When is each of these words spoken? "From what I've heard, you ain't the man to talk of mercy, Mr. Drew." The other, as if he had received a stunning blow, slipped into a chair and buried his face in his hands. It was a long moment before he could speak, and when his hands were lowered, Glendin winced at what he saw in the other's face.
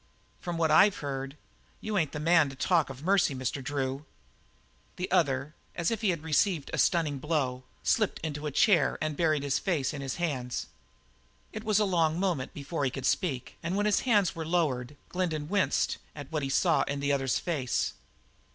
"From 0.39 0.57
what 0.57 0.71
I've 0.71 0.95
heard, 1.05 1.37
you 1.79 1.95
ain't 1.95 2.11
the 2.11 2.19
man 2.19 2.49
to 2.49 2.55
talk 2.55 2.89
of 2.89 3.03
mercy, 3.03 3.35
Mr. 3.35 3.63
Drew." 3.63 4.03
The 4.95 5.11
other, 5.11 5.53
as 5.75 5.91
if 5.91 6.01
he 6.01 6.09
had 6.09 6.23
received 6.23 6.71
a 6.73 6.79
stunning 6.79 7.19
blow, 7.19 7.65
slipped 7.83 8.17
into 8.23 8.47
a 8.47 8.51
chair 8.51 8.97
and 8.99 9.15
buried 9.15 9.43
his 9.43 9.59
face 9.59 9.93
in 9.93 10.01
his 10.01 10.15
hands. 10.15 10.65
It 11.53 11.63
was 11.63 11.77
a 11.77 11.85
long 11.85 12.19
moment 12.19 12.51
before 12.55 12.83
he 12.83 12.89
could 12.89 13.05
speak, 13.05 13.59
and 13.61 13.75
when 13.77 13.85
his 13.85 13.99
hands 13.99 14.33
were 14.35 14.43
lowered, 14.43 14.97
Glendin 15.09 15.47
winced 15.47 15.99
at 16.15 16.31
what 16.31 16.41
he 16.41 16.49
saw 16.49 16.81
in 16.87 16.99
the 16.99 17.11
other's 17.11 17.37
face. 17.37 17.93